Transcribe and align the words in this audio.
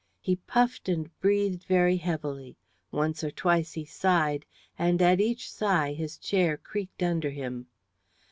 He 0.19 0.37
puffed 0.37 0.89
and 0.89 1.15
breathed 1.19 1.65
very 1.65 1.97
heavily; 1.97 2.57
once 2.89 3.23
or 3.23 3.29
twice 3.29 3.73
he 3.73 3.85
sighed, 3.85 4.47
and 4.75 4.99
at 4.99 5.21
each 5.21 5.47
sigh 5.53 5.93
his 5.93 6.17
chair 6.17 6.57
creaked 6.57 7.03
under 7.03 7.29
him. 7.29 7.67